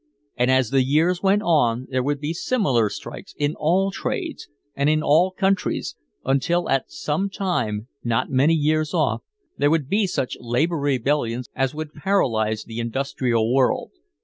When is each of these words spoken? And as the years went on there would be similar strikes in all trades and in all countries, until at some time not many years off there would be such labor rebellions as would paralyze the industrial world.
And 0.35 0.49
as 0.49 0.71
the 0.71 0.81
years 0.81 1.21
went 1.21 1.43
on 1.43 1.85
there 1.91 2.01
would 2.01 2.19
be 2.19 2.33
similar 2.33 2.89
strikes 2.89 3.35
in 3.37 3.53
all 3.55 3.91
trades 3.91 4.49
and 4.73 4.89
in 4.89 5.03
all 5.03 5.29
countries, 5.29 5.95
until 6.25 6.67
at 6.71 6.89
some 6.91 7.29
time 7.29 7.87
not 8.03 8.31
many 8.31 8.55
years 8.55 8.95
off 8.95 9.21
there 9.59 9.69
would 9.69 9.87
be 9.87 10.07
such 10.07 10.37
labor 10.39 10.77
rebellions 10.79 11.49
as 11.53 11.75
would 11.75 11.93
paralyze 11.93 12.63
the 12.63 12.79
industrial 12.79 13.53
world. 13.53 13.91